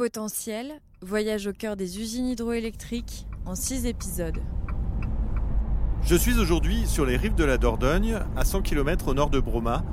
Potentiel, 0.00 0.80
voyage 1.02 1.46
au 1.46 1.52
cœur 1.52 1.76
des 1.76 2.00
usines 2.00 2.24
hydroélectriques 2.24 3.26
en 3.44 3.54
6 3.54 3.84
épisodes. 3.84 4.38
Je 6.02 6.16
suis 6.16 6.38
aujourd'hui 6.38 6.86
sur 6.86 7.04
les 7.04 7.18
rives 7.18 7.34
de 7.34 7.44
la 7.44 7.58
Dordogne, 7.58 8.18
à 8.34 8.46
100 8.46 8.62
km 8.62 9.08
au 9.08 9.12
nord 9.12 9.28
de 9.28 9.40
Broma, 9.40 9.84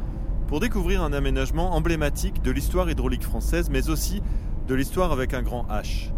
pour 0.47 0.61
découvrir 0.61 1.03
un 1.03 1.11
aménagement 1.11 1.75
emblématique 1.75 2.41
de 2.41 2.51
l'histoire 2.51 2.89
hydraulique 2.89 3.25
française, 3.25 3.69
mais 3.69 3.89
aussi 3.89 4.21
de 4.65 4.75
l'histoire 4.75 5.11
avec 5.11 5.33
un 5.33 5.41
grand 5.41 5.67
H. 5.69 6.13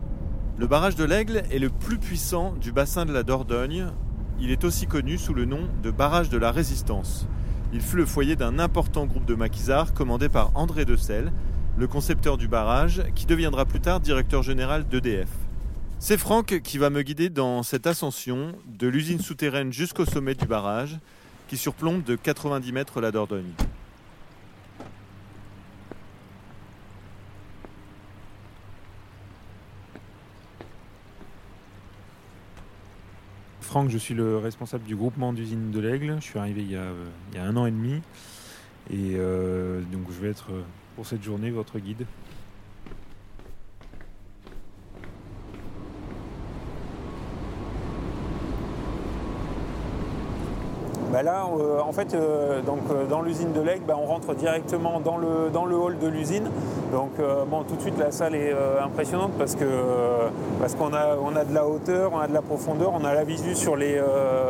Le 0.60 0.68
barrage 0.68 0.96
de 0.96 1.04
l'Aigle 1.04 1.42
est 1.50 1.58
le 1.58 1.72
plus 1.72 1.98
puissant 1.98 2.54
du 2.62 2.72
bassin 2.72 3.08
de 3.08 3.12
la 3.12 3.24
Dordogne. 3.24 3.88
Il 4.40 4.52
est 4.52 4.66
aussi 4.66 4.86
connu 4.86 5.18
sous 5.18 5.34
le 5.34 5.46
nom 5.46 5.68
de 5.82 5.90
barrage 5.90 6.30
de 6.30 6.38
la 6.38 6.52
Résistance. 6.52 7.28
Il 7.74 7.82
fut 7.82 7.98
le 7.98 8.06
foyer 8.06 8.36
d'un 8.36 8.60
important 8.60 9.08
groupe 9.08 9.26
de 9.26 9.34
maquisards 9.34 9.96
commandé 9.96 10.30
par 10.30 10.52
André 10.54 10.86
de 10.86 10.96
le 11.80 11.88
concepteur 11.88 12.36
du 12.36 12.50
barrage, 12.50 13.04
qui 13.16 13.26
deviendra 13.26 13.64
plus 13.64 13.80
tard 13.80 14.02
directeur 14.02 14.44
général 14.44 14.86
d'EDF. 14.86 15.30
C'est 15.98 16.18
Franck 16.18 16.60
qui 16.62 16.78
va 16.78 16.90
me 16.90 17.04
guider 17.04 17.30
dans 17.30 17.64
cette 17.64 17.88
ascension 17.88 18.52
de 18.68 18.88
l'usine 18.90 19.22
souterraine 19.22 19.72
jusqu'au 19.72 20.06
sommet 20.06 20.36
du 20.36 20.46
barrage, 20.46 20.98
qui 21.48 21.56
surplombe 21.56 22.04
de 22.04 22.18
90 22.18 22.74
mètres 22.74 23.00
la 23.00 23.12
Dordogne. 23.12 23.54
Franck, 33.62 33.90
je 33.90 33.98
suis 33.98 34.16
le 34.16 34.38
responsable 34.38 34.84
du 34.84 34.98
groupement 34.98 35.32
d'usine 35.32 35.72
de 35.72 35.80
l'Aigle. 35.80 36.18
Je 36.20 36.26
suis 36.26 36.40
arrivé 36.40 36.62
il 36.62 36.72
y, 36.72 36.76
a, 36.76 36.90
a 37.42 37.46
un 37.46 37.56
an 37.56 37.66
et 37.66 37.72
demi. 37.72 38.02
Et 38.90 39.14
euh, 39.16 39.82
donc 39.94 40.08
je 40.10 40.20
vais 40.20 40.30
être 40.30 40.52
pour 41.00 41.08
cette 41.08 41.24
journée 41.24 41.50
votre 41.50 41.80
guide? 41.80 42.06
Bah 51.12 51.24
là, 51.24 51.48
euh, 51.60 51.80
en 51.82 51.92
fait, 51.92 52.14
euh, 52.14 52.62
donc, 52.62 52.82
euh, 52.92 53.08
dans 53.08 53.24
l'usine 53.24 53.52
de 53.52 53.62
l'Aigle, 53.62 53.82
bah, 53.88 53.96
on 54.00 54.06
rentre 54.06 54.36
directement 54.36 55.00
dans 55.00 55.18
le, 55.18 55.50
dans 55.52 55.66
le 55.66 55.76
hall 55.76 55.98
de 55.98 56.08
l'usine. 56.08 56.52
Donc, 56.92 57.12
bon, 57.52 57.64
tout 57.64 57.76
de 57.76 57.82
suite, 57.82 58.00
la 58.00 58.12
salle 58.12 58.34
est 58.34 58.52
impressionnante 58.84 59.34
parce 59.38 59.56
qu'on 59.56 60.94
a, 60.94 61.18
on 61.24 61.36
a 61.36 61.46
de 61.46 61.54
la 61.54 61.68
hauteur, 61.68 62.12
on 62.16 62.18
a 62.18 62.28
de 62.28 62.34
la 62.34 62.42
profondeur, 62.42 62.94
on 63.00 63.06
a 63.06 63.14
la 63.14 63.24
visu 63.24 63.54
sur 63.54 63.76
les, 63.76 64.02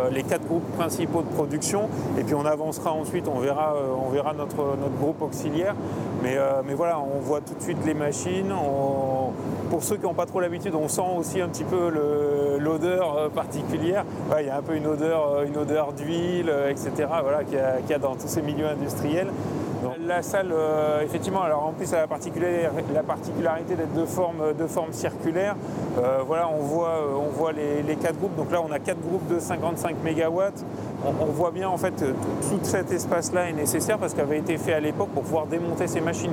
les 0.09 0.23
quatre 0.23 0.45
groupes 0.45 0.71
principaux 0.77 1.21
de 1.21 1.27
production. 1.27 1.89
Et 2.17 2.23
puis, 2.23 2.35
on 2.35 2.45
avancera 2.45 2.93
ensuite, 2.93 3.27
on 3.27 3.39
verra, 3.39 3.73
on 4.05 4.09
verra 4.09 4.31
notre, 4.31 4.55
notre 4.55 4.95
groupe 5.01 5.21
auxiliaire. 5.21 5.75
Mais, 6.23 6.37
mais 6.65 6.75
voilà, 6.75 6.99
on 6.99 7.19
voit 7.19 7.41
tout 7.41 7.55
de 7.55 7.61
suite 7.61 7.85
les 7.85 7.93
machines. 7.93 8.53
Pour 9.69 9.83
ceux 9.83 9.97
qui 9.97 10.03
n'ont 10.03 10.13
pas 10.13 10.25
trop 10.25 10.39
l'habitude, 10.39 10.73
on 10.75 10.87
sent 10.87 11.01
aussi 11.17 11.41
un 11.41 11.47
petit 11.47 11.63
peu 11.63 11.89
l'odeur 12.59 13.15
euh, 13.17 13.29
particulière. 13.29 14.03
Ouais, 14.31 14.43
Il 14.43 14.47
y 14.47 14.49
a 14.49 14.57
un 14.57 14.61
peu 14.61 14.75
une 14.75 14.87
odeur, 14.87 15.27
euh, 15.35 15.45
une 15.45 15.57
odeur 15.57 15.93
d'huile, 15.93 16.49
euh, 16.49 16.69
etc. 16.69 16.91
Voilà, 17.21 17.43
qu'il 17.43 17.55
y, 17.57 17.61
a- 17.61 17.77
qu'il 17.81 17.91
y 17.91 17.93
a 17.93 17.99
dans 17.99 18.15
tous 18.15 18.27
ces 18.27 18.41
milieux 18.41 18.67
industriels. 18.67 19.27
Donc, 19.83 19.93
la 20.05 20.21
salle, 20.21 20.49
euh, 20.51 21.01
effectivement, 21.03 21.41
alors 21.41 21.65
en 21.65 21.71
plus, 21.71 21.87
elle 21.93 21.99
a 21.99 22.01
la 22.01 22.07
particularité, 22.07 22.67
la 22.93 23.03
particularité 23.03 23.75
d'être 23.75 23.93
de 23.93 24.05
forme, 24.05 24.53
de 24.57 24.67
forme 24.67 24.91
circulaire. 24.91 25.55
Euh, 25.97 26.17
voilà, 26.27 26.49
on 26.49 26.61
voit, 26.61 26.99
on 27.17 27.29
voit 27.29 27.53
les, 27.53 27.81
les 27.83 27.95
quatre 27.95 28.17
groupes. 28.19 28.35
Donc 28.35 28.51
là, 28.51 28.61
on 28.67 28.71
a 28.73 28.79
quatre 28.79 28.99
groupes 28.99 29.27
de 29.33 29.39
55 29.39 29.95
MW. 30.03 30.41
On, 31.05 31.25
voit 31.27 31.51
bien, 31.51 31.69
en 31.69 31.77
fait, 31.77 32.01
euh, 32.01 32.13
tout, 32.49 32.59
cet 32.63 32.91
espace-là 32.91 33.49
est 33.49 33.53
nécessaire 33.53 33.97
parce 33.97 34.13
qu'il 34.13 34.21
avait 34.21 34.39
été 34.39 34.57
fait 34.57 34.73
à 34.73 34.81
l'époque 34.81 35.09
pour 35.13 35.23
pouvoir 35.23 35.47
démonter 35.47 35.87
ces 35.87 36.01
machines. 36.01 36.31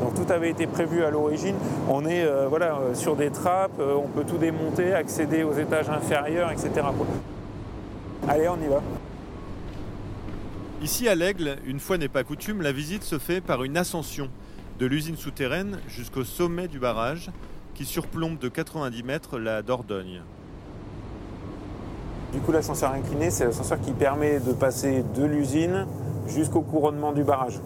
Donc 0.00 0.14
tout 0.14 0.32
avait 0.32 0.48
été 0.48 0.66
prévu 0.66 1.04
à 1.04 1.10
l'origine. 1.10 1.54
On 1.88 2.06
est 2.06 2.24
euh, 2.24 2.48
euh, 2.50 2.94
sur 2.94 3.14
des 3.14 3.30
trappes, 3.30 3.78
on 3.78 4.08
peut 4.08 4.24
tout 4.24 4.38
démonter, 4.38 4.94
accéder 4.94 5.42
aux 5.42 5.52
étages 5.52 5.90
inférieurs, 5.90 6.50
etc. 6.50 6.86
Allez, 8.26 8.48
on 8.48 8.56
y 8.56 8.68
va. 8.68 8.82
Ici 10.82 11.08
à 11.08 11.14
l'Aigle, 11.14 11.56
une 11.66 11.80
fois 11.80 11.98
n'est 11.98 12.08
pas 12.08 12.24
coutume, 12.24 12.62
la 12.62 12.72
visite 12.72 13.02
se 13.02 13.18
fait 13.18 13.40
par 13.40 13.64
une 13.64 13.76
ascension 13.76 14.30
de 14.78 14.86
l'usine 14.86 15.16
souterraine 15.16 15.78
jusqu'au 15.88 16.24
sommet 16.24 16.68
du 16.68 16.78
barrage 16.78 17.30
qui 17.74 17.84
surplombe 17.84 18.38
de 18.38 18.48
90 18.48 19.02
mètres 19.02 19.38
la 19.38 19.62
Dordogne. 19.62 20.22
Du 22.32 22.40
coup, 22.40 22.52
l'ascenseur 22.52 22.92
incliné, 22.92 23.30
c'est 23.30 23.44
l'ascenseur 23.44 23.80
qui 23.80 23.92
permet 23.92 24.40
de 24.40 24.52
passer 24.52 25.04
de 25.14 25.24
l'usine 25.24 25.86
jusqu'au 26.26 26.60
couronnement 26.60 27.12
du 27.12 27.24
barrage. 27.24 27.60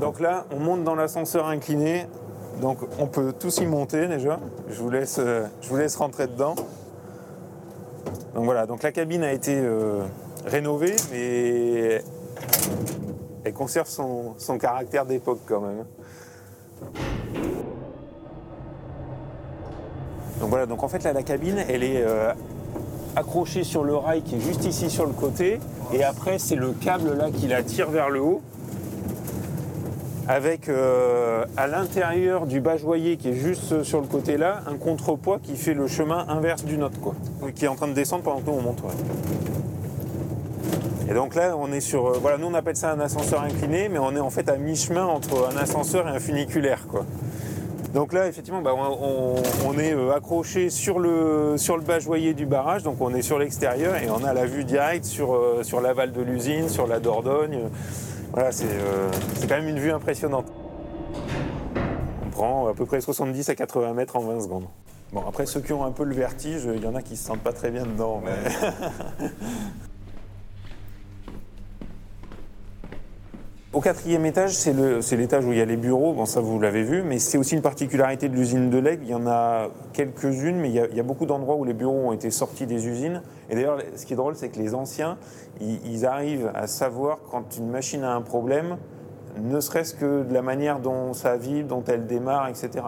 Donc 0.00 0.20
là, 0.20 0.46
on 0.50 0.58
monte 0.58 0.84
dans 0.84 0.94
l'ascenseur 0.94 1.46
incliné. 1.46 2.06
Donc 2.60 2.78
on 2.98 3.06
peut 3.06 3.32
tous 3.32 3.58
y 3.58 3.66
monter 3.66 4.08
déjà. 4.08 4.38
Je 4.68 4.80
vous 4.82 4.90
laisse, 4.90 5.18
euh, 5.18 5.46
je 5.62 5.68
vous 5.68 5.76
laisse 5.76 5.96
rentrer 5.96 6.26
dedans. 6.26 6.54
Donc 8.34 8.44
voilà, 8.44 8.66
donc 8.66 8.82
la 8.82 8.92
cabine 8.92 9.22
a 9.22 9.32
été 9.32 9.54
euh, 9.56 10.02
rénovée, 10.46 10.96
mais 11.10 12.02
elle 13.44 13.52
conserve 13.52 13.88
son, 13.88 14.34
caractère 14.58 15.06
d'époque 15.06 15.40
quand 15.46 15.60
même. 15.60 15.84
Donc 20.40 20.50
voilà, 20.50 20.66
donc 20.66 20.82
en 20.82 20.88
fait 20.88 21.04
là 21.04 21.12
la 21.12 21.22
cabine, 21.22 21.58
elle 21.68 21.84
est 21.84 22.02
euh, 22.02 22.32
accrochée 23.16 23.64
sur 23.64 23.84
le 23.84 23.94
rail 23.96 24.22
qui 24.22 24.36
est 24.36 24.40
juste 24.40 24.64
ici 24.64 24.90
sur 24.90 25.06
le 25.06 25.12
côté, 25.12 25.60
et 25.92 26.04
après 26.04 26.38
c'est 26.38 26.56
le 26.56 26.72
câble 26.72 27.16
là 27.16 27.30
qui 27.30 27.46
la 27.46 27.62
tire 27.62 27.90
vers 27.90 28.10
le 28.10 28.20
haut, 28.20 28.42
avec 30.28 30.68
euh, 30.68 31.44
à 31.56 31.66
l'intérieur 31.66 32.46
du 32.46 32.60
bajoyer 32.60 33.16
qui 33.16 33.28
est 33.28 33.34
juste 33.34 33.82
sur 33.82 34.00
le 34.00 34.06
côté 34.06 34.36
là, 34.36 34.62
un 34.66 34.76
contrepoids 34.76 35.40
qui 35.42 35.56
fait 35.56 35.74
le 35.74 35.88
chemin 35.88 36.26
inverse 36.28 36.64
du 36.64 36.78
nôtre, 36.78 37.00
quoi, 37.00 37.14
qui 37.54 37.64
est 37.64 37.68
en 37.68 37.74
train 37.74 37.88
de 37.88 37.94
descendre 37.94 38.22
pendant 38.22 38.40
que 38.40 38.46
nous 38.46 38.56
on 38.58 38.62
monte. 38.62 38.82
Et 41.10 41.14
donc 41.14 41.34
là, 41.34 41.56
on 41.58 41.70
est 41.72 41.80
sur, 41.80 42.06
euh, 42.06 42.18
voilà, 42.22 42.38
nous 42.38 42.46
on 42.46 42.54
appelle 42.54 42.76
ça 42.76 42.92
un 42.92 43.00
ascenseur 43.00 43.42
incliné, 43.42 43.90
mais 43.90 43.98
on 43.98 44.16
est 44.16 44.20
en 44.20 44.30
fait 44.30 44.48
à 44.48 44.56
mi-chemin 44.56 45.04
entre 45.04 45.50
un 45.52 45.58
ascenseur 45.58 46.08
et 46.08 46.10
un 46.10 46.20
funiculaire, 46.20 46.86
quoi. 46.88 47.04
Donc 47.94 48.14
là, 48.14 48.26
effectivement, 48.26 48.62
bah, 48.62 48.74
on, 48.74 49.78
est 49.78 49.92
euh, 49.92 50.14
accroché 50.14 50.70
sur 50.70 50.98
le, 50.98 51.56
sur 51.58 51.76
le 51.76 51.82
bajoyer 51.82 52.32
du 52.32 52.46
barrage, 52.46 52.82
donc 52.82 52.96
on 53.00 53.14
est 53.14 53.20
sur 53.20 53.38
l'extérieur 53.38 53.96
et 53.96 54.08
on 54.08 54.24
a 54.24 54.32
la 54.32 54.46
vue 54.46 54.64
directe 54.64 55.04
sur, 55.04 55.34
euh, 55.34 55.62
sur 55.62 55.80
l'aval 55.82 56.12
de 56.12 56.22
l'usine, 56.22 56.70
sur 56.70 56.86
la 56.86 57.00
Dordogne. 57.00 57.68
Voilà, 58.32 58.50
c'est 58.50 58.64
euh, 58.64 59.10
c'est 59.34 59.46
quand 59.46 59.56
même 59.56 59.68
une 59.68 59.78
vue 59.78 59.92
impressionnante. 59.92 60.46
On 62.24 62.30
prend 62.30 62.66
à 62.68 62.72
peu 62.72 62.86
près 62.86 63.02
70 63.02 63.50
à 63.50 63.54
80 63.54 63.92
mètres 63.92 64.16
en 64.16 64.20
20 64.20 64.40
secondes. 64.40 64.64
Bon, 65.12 65.22
après, 65.28 65.44
ceux 65.44 65.60
qui 65.60 65.74
ont 65.74 65.84
un 65.84 65.92
peu 65.92 66.04
le 66.04 66.14
vertige, 66.14 66.66
il 66.74 66.82
y 66.82 66.86
en 66.86 66.94
a 66.94 67.02
qui 67.02 67.18
se 67.18 67.26
sentent 67.26 67.42
pas 67.42 67.52
très 67.52 67.70
bien 67.70 67.84
dedans. 67.84 68.22
mais- 68.24 69.28
Au 73.74 73.80
quatrième 73.80 74.26
étage, 74.26 74.52
c'est 74.52 75.16
l'étage 75.16 75.46
où 75.46 75.52
il 75.52 75.56
y 75.56 75.62
a 75.62 75.64
les 75.64 75.78
bureaux, 75.78 76.12
bon 76.12 76.26
ça 76.26 76.42
vous 76.42 76.60
l'avez 76.60 76.82
vu, 76.82 77.02
mais 77.02 77.18
c'est 77.18 77.38
aussi 77.38 77.54
une 77.54 77.62
particularité 77.62 78.28
de 78.28 78.36
l'usine 78.36 78.68
de 78.68 78.76
l'Aigle. 78.76 79.04
Il 79.04 79.08
y 79.08 79.14
en 79.14 79.26
a 79.26 79.68
quelques-unes, 79.94 80.56
mais 80.56 80.68
il 80.68 80.74
y 80.74 81.00
a, 81.00 81.02
beaucoup 81.02 81.24
d'endroits 81.24 81.56
où 81.56 81.64
les 81.64 81.72
bureaux 81.72 82.08
ont 82.08 82.12
été 82.12 82.30
sortis 82.30 82.66
des 82.66 82.86
usines. 82.86 83.22
Et 83.48 83.54
d'ailleurs, 83.54 83.78
ce 83.96 84.04
qui 84.04 84.12
est 84.12 84.16
drôle, 84.16 84.36
c'est 84.36 84.50
que 84.50 84.58
les 84.58 84.74
anciens, 84.74 85.16
ils, 85.62 86.04
arrivent 86.04 86.50
à 86.54 86.66
savoir 86.66 87.20
quand 87.30 87.56
une 87.56 87.70
machine 87.70 88.04
a 88.04 88.12
un 88.12 88.20
problème, 88.20 88.76
ne 89.40 89.58
serait-ce 89.58 89.94
que 89.94 90.22
de 90.22 90.34
la 90.34 90.42
manière 90.42 90.78
dont 90.78 91.14
ça 91.14 91.38
vibre, 91.38 91.68
dont 91.68 91.84
elle 91.88 92.06
démarre, 92.06 92.48
etc. 92.48 92.84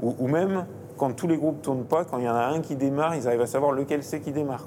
Ou, 0.00 0.26
même 0.26 0.64
quand 0.96 1.12
tous 1.12 1.26
les 1.26 1.36
groupes 1.36 1.60
tournent 1.60 1.84
pas, 1.84 2.06
quand 2.06 2.16
il 2.16 2.24
y 2.24 2.30
en 2.30 2.34
a 2.34 2.46
un 2.46 2.62
qui 2.62 2.76
démarre, 2.76 3.14
ils 3.14 3.28
arrivent 3.28 3.42
à 3.42 3.46
savoir 3.46 3.72
lequel 3.72 4.02
c'est 4.02 4.20
qui 4.20 4.32
démarre. 4.32 4.66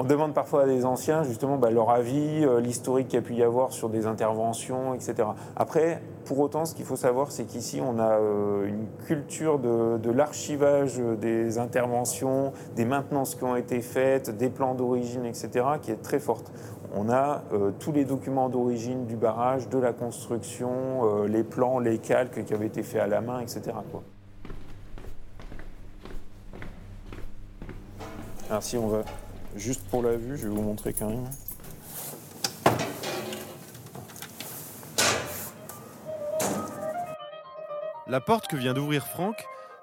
On 0.00 0.04
demande 0.04 0.32
parfois 0.32 0.62
à 0.62 0.66
des 0.66 0.86
anciens 0.86 1.24
justement 1.24 1.58
bah, 1.58 1.70
leur 1.70 1.90
avis, 1.90 2.42
euh, 2.42 2.58
l'historique 2.58 3.08
qu'il 3.08 3.16
y 3.16 3.22
a 3.22 3.22
pu 3.22 3.34
y 3.34 3.42
avoir 3.42 3.70
sur 3.70 3.90
des 3.90 4.06
interventions, 4.06 4.94
etc. 4.94 5.28
Après, 5.56 6.00
pour 6.24 6.38
autant, 6.38 6.64
ce 6.64 6.74
qu'il 6.74 6.86
faut 6.86 6.96
savoir, 6.96 7.30
c'est 7.30 7.44
qu'ici, 7.44 7.82
on 7.86 7.98
a 7.98 8.12
euh, 8.12 8.64
une 8.64 8.86
culture 9.06 9.58
de, 9.58 10.10
l'archivage 10.10 10.96
des 10.96 11.58
interventions, 11.58 12.54
des 12.76 12.86
maintenances 12.86 13.34
qui 13.34 13.44
ont 13.44 13.56
été 13.56 13.82
faites, 13.82 14.34
des 14.34 14.48
plans 14.48 14.74
d'origine, 14.74 15.26
etc., 15.26 15.66
qui 15.82 15.90
est 15.90 16.00
très 16.00 16.18
forte. 16.18 16.50
On 16.96 17.10
a 17.10 17.42
euh, 17.52 17.70
tous 17.78 17.92
les 17.92 18.06
documents 18.06 18.48
d'origine 18.48 19.04
du 19.04 19.16
barrage, 19.16 19.68
de 19.68 19.76
la 19.76 19.92
construction, 19.92 21.26
les 21.26 21.42
plans, 21.42 21.78
les 21.78 21.98
calques 21.98 22.42
qui 22.46 22.54
avaient 22.54 22.68
été 22.68 22.82
faits 22.82 23.02
à 23.02 23.06
la 23.06 23.20
main, 23.20 23.40
etc. 23.40 23.72
Alors 28.48 28.62
si 28.62 28.78
on 28.78 28.88
va 28.88 29.02
juste 29.56 29.82
pour 29.90 30.02
la 30.02 30.16
vue, 30.16 30.36
je 30.36 30.44
vais 30.44 30.54
vous 30.54 30.62
montrer 30.62 30.92
quand. 30.92 31.24
La 38.06 38.20
porte 38.20 38.48
que 38.48 38.56
vient 38.56 38.74
d'ouvrir 38.74 39.06
Franck 39.06 39.36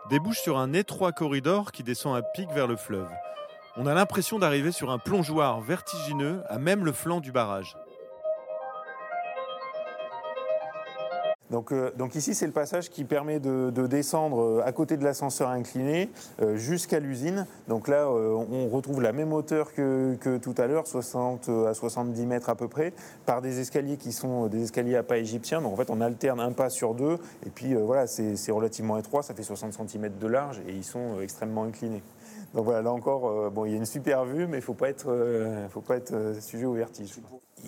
débouche 0.09 0.39
sur 0.39 0.57
un 0.57 0.73
étroit 0.73 1.13
corridor 1.13 1.71
qui 1.71 1.83
descend 1.83 2.15
à 2.17 2.21
pic 2.21 2.49
vers 2.51 2.67
le 2.67 2.75
fleuve. 2.75 3.09
On 3.77 3.85
a 3.85 3.93
l'impression 3.93 4.39
d'arriver 4.39 4.71
sur 4.71 4.91
un 4.91 4.97
plongeoir 4.97 5.61
vertigineux 5.61 6.41
à 6.49 6.57
même 6.57 6.83
le 6.83 6.91
flanc 6.91 7.21
du 7.21 7.31
barrage. 7.31 7.77
Donc, 11.49 11.71
euh, 11.71 11.91
donc 11.97 12.15
ici, 12.15 12.35
c'est 12.35 12.45
le 12.45 12.51
passage 12.51 12.89
qui 12.89 13.05
permet 13.05 13.39
de, 13.39 13.69
descendre 13.87 14.41
euh, 14.41 14.63
à 14.65 14.71
côté 14.71 14.97
de 14.97 15.03
l'ascenseur 15.03 15.49
incliné 15.49 16.09
euh, 16.41 16.57
jusqu'à 16.57 16.99
l'usine. 16.99 17.45
Donc 17.67 17.87
là, 17.87 18.09
on 18.09 18.67
retrouve 18.67 19.01
la 19.01 19.13
même 19.13 19.31
hauteur 19.31 19.73
que, 19.73 20.37
tout 20.37 20.55
à 20.57 20.67
l'heure, 20.67 20.87
60 20.87 21.49
à 21.67 21.73
70 21.73 22.25
mètres 22.25 22.49
à 22.49 22.55
peu 22.55 22.67
près, 22.67 22.93
par 23.25 23.41
des 23.41 23.59
escaliers 23.59 23.97
qui 23.97 24.11
sont 24.11 24.47
des 24.47 24.63
escaliers 24.63 24.95
à 24.97 25.03
pas 25.03 25.17
égyptiens. 25.17 25.61
Donc 25.61 25.73
en 25.73 25.75
fait, 25.75 25.89
on 25.89 26.01
alterne 26.01 26.39
un 26.39 26.51
pas 26.51 26.69
sur 26.69 26.93
deux. 26.93 27.17
Et 27.45 27.49
puis 27.49 27.75
voilà, 27.75 28.07
c'est 28.07 28.51
relativement 28.51 28.97
étroit, 28.97 29.23
ça 29.23 29.33
fait 29.33 29.43
60 29.43 29.73
cm 29.73 30.11
de 30.19 30.27
large 30.27 30.61
et 30.67 30.73
ils 30.73 30.83
sont 30.83 31.21
extrêmement 31.21 31.63
inclinés. 31.63 32.03
Donc 32.53 32.65
voilà, 32.65 32.81
là 32.81 32.91
encore, 32.91 33.51
bon, 33.51 33.65
il 33.65 33.71
y 33.71 33.75
a 33.75 33.77
une 33.77 33.85
super 33.85 34.25
vue, 34.25 34.47
mais 34.47 34.57
il 34.57 34.61
ne 34.61 34.65
faut 34.65 34.73
pas 34.73 34.89
être, 34.89 35.13
faut 35.69 35.81
pas 35.81 35.97
être 35.97 36.41
sujet 36.41 36.65
au 36.65 36.73
vertige. 36.73 37.13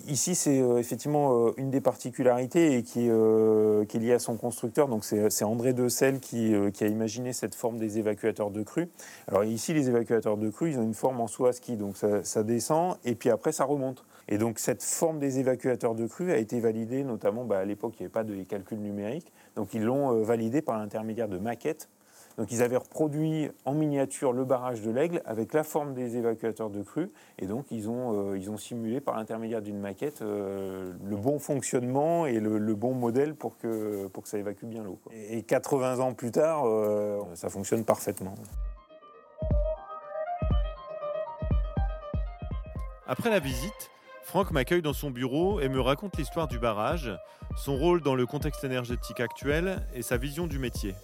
Ici, 0.07 0.35
c'est 0.35 0.61
euh, 0.61 0.77
effectivement 0.77 1.47
euh, 1.47 1.53
une 1.57 1.71
des 1.71 1.81
particularités 1.81 2.83
qui, 2.83 3.07
euh, 3.09 3.83
est 3.83 3.97
liée 3.97 4.13
à 4.13 4.19
son 4.19 4.37
constructeur. 4.37 4.87
Donc, 4.87 5.03
c'est 5.03 5.43
André 5.43 5.73
Decel 5.73 6.19
qui, 6.19 6.53
qui, 6.73 6.83
a 6.83 6.87
imaginé 6.87 7.33
cette 7.33 7.55
forme 7.55 7.77
des 7.77 7.97
évacuateurs 7.97 8.51
de 8.51 8.61
crue. 8.61 8.89
Alors, 9.27 9.43
ici, 9.43 9.73
les 9.73 9.89
évacuateurs 9.89 10.37
de 10.37 10.49
crue, 10.49 10.71
ils 10.71 10.79
ont 10.79 10.83
une 10.83 10.93
forme 10.93 11.21
en 11.21 11.27
soie 11.27 11.53
ski. 11.53 11.75
Donc, 11.75 11.95
ça, 11.97 12.43
descend 12.43 12.97
et 13.03 13.15
puis 13.15 13.29
après, 13.29 13.51
ça 13.51 13.65
remonte. 13.65 14.05
Et 14.27 14.37
donc, 14.37 14.59
cette 14.59 14.83
forme 14.83 15.17
des 15.17 15.39
évacuateurs 15.39 15.95
de 15.95 16.05
crue 16.05 16.31
a 16.31 16.37
été 16.37 16.59
validée, 16.59 17.03
notamment 17.03 17.43
bah, 17.43 17.57
à 17.57 17.65
l'époque, 17.65 17.93
il 17.99 18.03
n'y 18.03 18.05
avait 18.05 18.13
pas 18.13 18.23
de 18.23 18.35
calcul 18.43 18.79
numérique. 18.79 19.33
Donc, 19.55 19.73
ils 19.73 19.83
l'ont 19.83 20.21
validée 20.21 20.61
par 20.61 20.77
l'intermédiaire 20.77 21.27
de 21.27 21.39
maquettes 21.39 21.89
donc 22.39 22.53
ils 22.53 22.63
avaient 22.63 22.77
reproduit 22.77 23.51
en 23.65 23.73
miniature 23.73 24.31
le 24.31 24.45
barrage 24.45 24.81
de 24.81 24.89
l'Aigle 24.89 25.21
avec 25.25 25.51
la 25.51 25.65
forme 25.65 25.93
des 25.93 26.15
évacuateurs 26.15 26.69
de 26.69 26.81
crue. 26.81 27.11
Et 27.37 27.47
donc 27.47 27.65
ils 27.69 27.89
ont, 27.89 28.31
euh, 28.31 28.37
ils 28.37 28.49
ont 28.49 28.55
simulé 28.55 29.01
par 29.01 29.17
l'intermédiaire 29.17 29.61
d'une 29.61 29.77
maquette 29.77 30.21
euh, 30.21 30.93
le 31.03 31.17
bon 31.17 31.37
fonctionnement 31.37 32.25
et 32.25 32.39
le, 32.39 32.75
bon 32.75 32.93
modèle 32.93 33.35
pour 33.35 33.57
que, 33.57 34.07
pour 34.07 34.23
que 34.23 34.29
ça 34.29 34.37
évacue 34.37 34.67
bien 34.67 34.85
l'eau. 34.85 34.99
Et 35.11 35.43
80 35.43 35.99
ans 35.99 36.13
plus 36.13 36.31
tard, 36.31 36.63
euh, 36.65 37.19
ça 37.33 37.49
fonctionne 37.49 37.83
parfaitement. 37.83 38.35
Après 43.05 43.29
la 43.29 43.39
visite, 43.39 43.91
Franck 44.23 44.51
m'accueille 44.51 44.81
dans 44.81 44.93
son 44.93 45.11
bureau 45.11 45.59
et 45.59 45.67
me 45.67 45.81
raconte 45.81 46.15
l'histoire 46.15 46.47
du 46.47 46.57
barrage, 46.57 47.11
son 47.57 47.75
rôle 47.75 48.01
dans 48.01 48.15
le 48.15 48.25
contexte 48.25 48.63
énergétique 48.63 49.19
actuel 49.19 49.85
et 49.93 50.03
sa 50.03 50.15
vision 50.15 50.47
du 50.47 50.57
métier. 50.57 50.95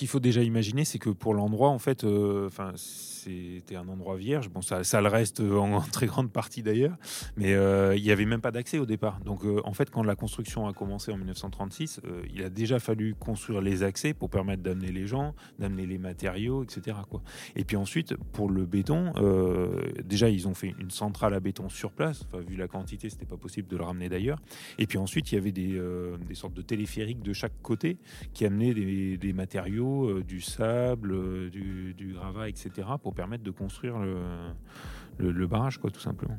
Qu'il 0.00 0.08
faut 0.08 0.18
déjà 0.18 0.42
imaginer, 0.42 0.86
c'est 0.86 0.98
que 0.98 1.10
pour 1.10 1.34
l'endroit, 1.34 1.68
en 1.68 1.78
fait, 1.78 2.04
euh, 2.04 2.48
c'était 2.74 3.76
un 3.76 3.86
endroit 3.86 4.16
vierge. 4.16 4.48
Bon, 4.48 4.62
ça, 4.62 4.82
ça 4.82 5.02
le 5.02 5.08
reste 5.08 5.40
en, 5.40 5.82
très 5.82 6.06
grande 6.06 6.32
partie 6.32 6.62
d'ailleurs, 6.62 6.96
mais 7.36 7.52
euh, 7.52 7.94
il 7.94 8.02
n'y 8.02 8.10
avait 8.10 8.24
même 8.24 8.40
pas 8.40 8.50
d'accès 8.50 8.78
au 8.78 8.86
départ. 8.86 9.20
Donc, 9.20 9.44
euh, 9.44 9.60
en 9.62 9.74
fait, 9.74 9.90
quand 9.90 10.02
la 10.02 10.16
construction 10.16 10.66
a 10.66 10.72
commencé 10.72 11.12
en 11.12 11.18
1936, 11.18 12.00
il 12.32 12.42
a 12.42 12.48
déjà 12.48 12.78
fallu 12.78 13.14
construire 13.14 13.60
les 13.60 13.82
accès 13.82 14.14
pour 14.14 14.30
permettre 14.30 14.62
d'amener 14.62 14.90
les 14.90 15.06
gens, 15.06 15.34
d'amener 15.58 15.84
les 15.84 15.98
matériaux, 15.98 16.64
etc. 16.64 16.96
Et 17.54 17.64
puis 17.64 17.76
ensuite, 17.76 18.16
pour 18.32 18.48
le 18.48 18.64
béton, 18.64 19.12
déjà, 20.02 20.30
ils 20.30 20.48
ont 20.48 20.54
fait 20.54 20.74
une 20.78 20.90
centrale 20.90 21.34
à 21.34 21.40
béton 21.40 21.68
sur 21.68 21.92
place. 21.92 22.26
Vu 22.48 22.56
la 22.56 22.68
quantité, 22.68 23.10
c'était 23.10 23.26
pas 23.26 23.36
possible 23.36 23.68
de 23.68 23.76
le 23.76 23.84
ramener 23.84 24.08
d'ailleurs. 24.08 24.40
Et 24.78 24.86
puis 24.86 24.96
ensuite, 24.96 25.30
il 25.30 25.34
y 25.34 25.38
avait 25.38 25.52
des, 25.52 25.78
sortes 26.32 26.54
de 26.54 26.62
téléphériques 26.62 27.20
de 27.20 27.34
chaque 27.34 27.60
côté 27.60 27.98
qui 28.32 28.46
amenaient 28.46 28.72
des 28.72 29.32
matériaux 29.34 29.89
euh, 29.90 30.22
du 30.22 30.40
sable, 30.40 31.12
euh, 31.12 31.50
du, 31.50 32.12
gravat, 32.14 32.48
etc., 32.48 32.70
pour 33.02 33.14
permettre 33.14 33.44
de 33.44 33.50
construire 33.50 33.98
le, 33.98 35.46
barrage, 35.46 35.78
quoi, 35.78 35.90
tout 35.90 36.00
simplement 36.00 36.38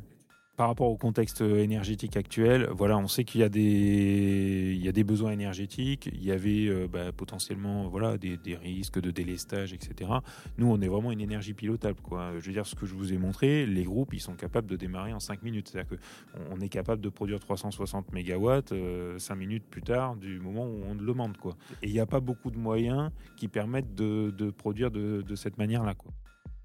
par 0.57 0.67
rapport 0.67 0.89
au 0.89 0.97
contexte 0.97 1.41
énergétique 1.41 2.17
actuel, 2.17 2.67
voilà, 2.71 2.97
on 2.97 3.07
sait 3.07 3.23
qu'il 3.23 3.41
y 3.41 3.43
a 3.43 3.49
des, 3.49 5.03
besoins 5.03 5.31
énergétiques, 5.31 6.09
il 6.13 6.23
y 6.23 6.31
avait 6.31 6.67
euh, 6.67 6.87
bah, 6.87 7.11
potentiellement 7.11 7.87
voilà, 7.87 8.17
des, 8.17 8.37
risques 8.61 8.99
de 8.99 9.11
délestage, 9.11 9.73
etc. 9.73 10.11
Nous, 10.57 10.67
on 10.67 10.79
est 10.81 10.87
vraiment 10.87 11.11
une 11.11 11.21
énergie 11.21 11.53
pilotable. 11.53 11.99
Quoi. 12.01 12.33
Je 12.39 12.45
veux 12.45 12.51
dire, 12.51 12.65
ce 12.65 12.75
que 12.75 12.85
je 12.85 12.93
vous 12.93 13.13
ai 13.13 13.17
montré, 13.17 13.65
les 13.65 13.83
groupes, 13.83 14.13
ils 14.13 14.19
sont 14.19 14.35
capables 14.35 14.67
de 14.67 14.75
démarrer 14.75 15.13
en 15.13 15.19
5 15.19 15.41
minutes. 15.41 15.69
C'est-à-dire 15.69 15.97
qu'on 15.97 16.59
est 16.59 16.69
capable 16.69 17.01
de 17.01 17.09
produire 17.09 17.39
360 17.39 18.13
MW 18.13 19.17
5 19.17 19.35
minutes 19.35 19.63
plus 19.69 19.81
tard 19.81 20.15
du 20.15 20.39
moment 20.39 20.65
où 20.65 20.83
on 20.85 20.93
le 20.93 21.05
demande. 21.05 21.37
Quoi. 21.37 21.55
Et 21.81 21.87
il 21.87 21.93
n'y 21.93 21.99
a 21.99 22.05
pas 22.05 22.19
beaucoup 22.19 22.51
de 22.51 22.57
moyens 22.57 23.09
qui 23.37 23.47
permettent 23.47 23.95
de, 23.95 24.51
produire 24.51 24.91
de, 24.91 25.21
de 25.21 25.35
cette 25.35 25.57
manière-là. 25.57 25.95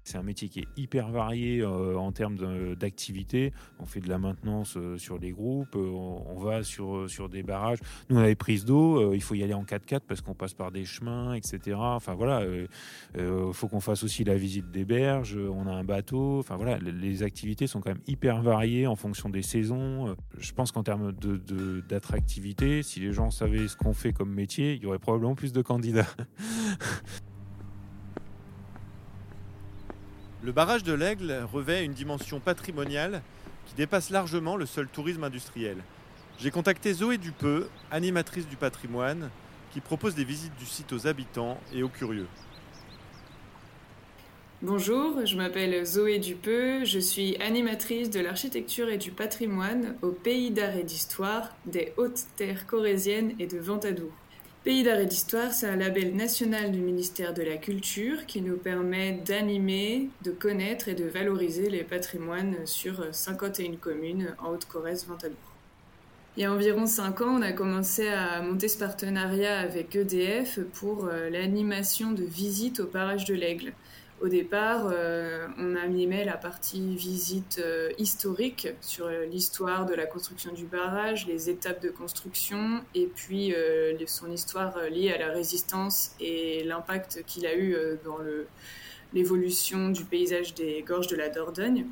C'est 0.07 0.17
un 0.17 0.23
métier 0.23 0.47
qui 0.47 0.61
est 0.61 0.67
hyper 0.77 1.09
varié 1.09 1.59
euh, 1.59 1.97
en 1.97 2.13
termes 2.13 2.37
d'activité. 2.75 3.51
On 3.77 3.85
fait 3.85 3.99
de 3.99 4.07
la 4.07 4.17
maintenance 4.17 4.77
euh, 4.77 4.97
sur 4.97 5.19
les 5.19 5.31
groupes, 5.31 5.75
euh, 5.75 5.89
on, 5.89 6.39
va 6.39 6.63
sur, 6.63 7.09
sur 7.09 7.27
des 7.27 7.43
barrages. 7.43 7.79
Nous, 8.09 8.15
on 8.15 8.21
a 8.21 8.27
des 8.27 8.35
prises 8.35 8.63
d'eau, 8.63 9.13
il 9.13 9.21
faut 9.21 9.35
y 9.35 9.43
aller 9.43 9.53
en 9.53 9.65
4x4 9.65 9.99
parce 10.07 10.21
qu'on 10.21 10.33
passe 10.33 10.53
par 10.53 10.71
des 10.71 10.85
chemins, 10.85 11.33
etc. 11.33 11.75
Enfin 11.77 12.13
voilà, 12.13 12.41
il 13.17 13.53
faut 13.53 13.67
qu'on 13.67 13.81
fasse 13.81 14.03
aussi 14.03 14.23
la 14.23 14.37
visite 14.37 14.71
des 14.71 14.85
berges, 14.85 15.37
on 15.37 15.67
a 15.67 15.73
un 15.73 15.83
bateau. 15.83 16.39
Enfin 16.39 16.55
voilà, 16.55 16.77
les 16.77 17.23
activités 17.23 17.67
sont 17.67 17.81
quand 17.81 17.89
même 17.89 18.03
hyper 18.07 18.41
variées 18.41 18.87
en 18.87 18.95
fonction 18.95 19.27
des 19.27 19.41
saisons. 19.41 20.15
Je 20.37 20.53
pense 20.53 20.71
qu'en 20.71 20.83
termes 20.83 21.11
d'attractivité, 21.89 22.77
de, 22.77 22.81
si 22.81 23.01
les 23.01 23.11
gens 23.11 23.29
savaient 23.29 23.67
ce 23.67 23.75
qu'on 23.75 23.93
fait 23.93 24.13
comme 24.13 24.33
métier, 24.33 24.75
il 24.75 24.83
y 24.83 24.85
aurait 24.85 24.99
probablement 24.99 25.35
plus 25.35 25.51
de 25.51 25.61
candidats. 25.61 26.07
Le 30.43 30.51
barrage 30.51 30.83
de 30.83 30.93
l'Aigle 30.93 31.45
revêt 31.51 31.83
une 31.83 31.93
dimension 31.93 32.39
patrimoniale 32.39 33.23
qui 33.65 33.73
dépasse 33.73 34.11
largement 34.11 34.55
le 34.55 34.67
seul 34.67 34.87
tourisme 34.87 35.23
industriel. 35.23 35.77
J'ai 36.37 36.51
contacté 36.51 36.93
Zoé 36.93 37.17
Dupeux, 37.17 37.67
animatrice 37.89 38.47
du 38.47 38.55
patrimoine, 38.55 39.31
qui 39.71 39.81
propose 39.81 40.13
des 40.13 40.23
visites 40.23 40.55
du 40.59 40.65
site 40.65 40.93
aux 40.93 41.07
habitants 41.07 41.59
et 41.73 41.81
aux 41.81 41.89
curieux. 41.89 42.27
Bonjour, 44.61 45.25
je 45.25 45.35
m'appelle 45.35 45.83
Zoé 45.85 46.19
Dupeux, 46.19 46.85
je 46.85 46.99
suis 46.99 47.35
animatrice 47.37 48.11
de 48.11 48.19
l'architecture 48.19 48.89
et 48.89 48.97
du 48.97 49.11
patrimoine 49.11 49.95
au 50.03 50.11
Pays 50.11 50.51
d'art 50.51 50.75
et 50.75 50.83
d'histoire 50.83 51.55
des 51.65 51.93
Hautes 51.97 52.25
Terres 52.35 52.67
corésiennes 52.67 53.33
et 53.39 53.47
de 53.47 53.57
Ventadour. 53.57 54.11
Pays 54.67 54.83
d'art 54.83 54.99
et 54.99 55.05
d'histoire, 55.05 55.53
c'est 55.53 55.65
un 55.69 55.77
label 55.77 56.13
national 56.13 56.73
du 56.73 56.79
ministère 56.79 57.33
de 57.33 57.41
la 57.41 57.55
Culture 57.55 58.25
qui 58.25 58.41
nous 58.41 58.57
permet 58.57 59.13
d'animer, 59.13 60.09
de 60.25 60.31
connaître 60.31 60.89
et 60.89 60.93
de 60.93 61.05
valoriser 61.05 61.69
les 61.69 61.85
patrimoines 61.85 62.57
sur 62.65 63.01
51 63.09 63.77
communes 63.77 64.35
en 64.43 64.49
Haute-Corrèze, 64.49 65.07
Ventadour. 65.07 65.37
Il 66.35 66.43
y 66.43 66.45
a 66.45 66.51
environ 66.51 66.85
5 66.85 67.21
ans, 67.21 67.37
on 67.37 67.41
a 67.43 67.53
commencé 67.53 68.09
à 68.09 68.41
monter 68.41 68.67
ce 68.67 68.77
partenariat 68.77 69.57
avec 69.57 69.95
EDF 69.95 70.59
pour 70.73 71.05
euh, 71.05 71.29
l'animation 71.29 72.11
de 72.11 72.25
visites 72.25 72.81
au 72.81 72.87
barrage 72.87 73.23
de 73.23 73.35
l'Aigle. 73.35 73.71
Au 74.19 74.29
départ, 74.29 74.89
euh, 74.91 75.47
on 75.59 75.75
a 75.75 75.81
animé 75.81 76.25
la 76.25 76.37
partie 76.37 76.95
visite 76.95 77.61
euh, 77.63 77.91
historique 77.99 78.69
sur 78.81 79.07
l'histoire 79.09 79.85
de 79.85 79.93
la 79.93 80.07
construction 80.07 80.51
du 80.53 80.65
barrage, 80.65 81.27
les 81.27 81.51
étapes 81.51 81.83
de 81.83 81.89
construction 81.89 82.81
et 82.95 83.05
puis 83.05 83.53
euh, 83.53 83.95
son 84.07 84.31
histoire 84.31 84.81
liée 84.89 85.11
à 85.11 85.19
la 85.19 85.31
résistance 85.31 86.15
et 86.19 86.63
l'impact 86.63 87.25
qu'il 87.27 87.45
a 87.45 87.55
eu 87.55 87.75
dans 88.03 88.17
l'évolution 89.13 89.89
du 89.89 90.03
paysage 90.03 90.55
des 90.55 90.83
gorges 90.87 91.07
de 91.07 91.15
la 91.15 91.29
Dordogne. 91.29 91.85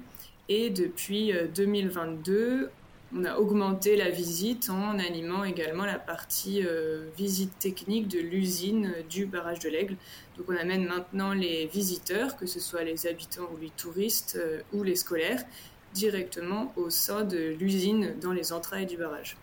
Et 0.50 0.72
depuis 0.72 1.32
2022, 1.56 2.72
on 3.16 3.24
a 3.24 3.38
augmenté 3.38 3.96
la 3.96 4.10
visite 4.10 4.70
en 4.70 5.00
animant 5.00 5.46
également 5.46 5.86
la 5.86 5.98
partie 5.98 6.64
euh, 6.66 7.06
visite 7.18 7.58
technique 7.60 8.08
de 8.08 8.20
l'usine 8.20 8.94
du 9.10 9.26
barrage 9.26 9.60
de 9.60 9.70
l'Aigle. 9.70 9.96
Donc 10.38 10.48
on 10.50 10.56
amène 10.58 10.86
maintenant 10.86 11.34
les 11.34 11.68
visiteurs, 11.68 12.36
que 12.36 12.46
ce 12.46 12.60
soit 12.60 12.84
les 12.84 13.08
habitants 13.08 13.50
ou 13.54 13.58
les 13.62 13.70
touristes 13.70 14.38
euh, 14.38 14.60
ou 14.74 14.84
les 14.84 14.96
scolaires, 14.96 15.42
directement 15.94 16.74
au 16.76 16.90
sein 16.90 17.24
de 17.24 17.56
l'usine 17.58 18.16
dans 18.20 18.34
les 18.34 18.52
entrailles 18.52 18.86
du 18.86 18.98
barrage. 18.98 19.38